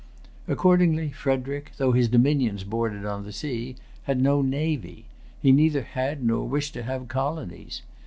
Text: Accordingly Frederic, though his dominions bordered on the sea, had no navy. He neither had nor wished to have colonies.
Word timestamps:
Accordingly 0.47 1.11
Frederic, 1.11 1.73
though 1.77 1.91
his 1.91 2.07
dominions 2.09 2.63
bordered 2.63 3.05
on 3.05 3.23
the 3.23 3.31
sea, 3.31 3.75
had 4.05 4.19
no 4.19 4.41
navy. 4.41 5.05
He 5.39 5.51
neither 5.51 5.83
had 5.83 6.23
nor 6.25 6.47
wished 6.47 6.73
to 6.73 6.81
have 6.81 7.07
colonies. 7.07 7.83